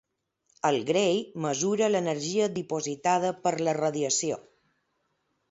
El 0.69 0.77
gray 0.87 1.19
mesura 1.43 1.89
l'energia 1.91 2.47
dipositada 2.57 3.31
per 3.45 3.53
la 3.69 3.77
radiació. 3.81 4.43